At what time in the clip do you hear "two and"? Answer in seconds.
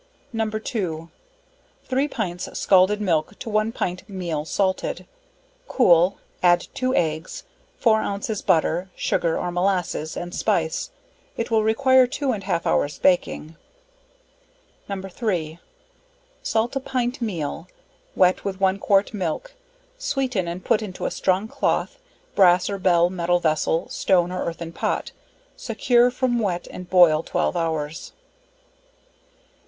12.07-12.45